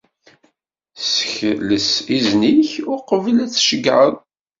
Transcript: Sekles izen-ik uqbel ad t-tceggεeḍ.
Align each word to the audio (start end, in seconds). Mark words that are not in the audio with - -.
Sekles 1.13 1.89
izen-ik 2.17 2.71
uqbel 2.93 3.37
ad 3.43 3.49
t-tceggεeḍ. 3.51 4.13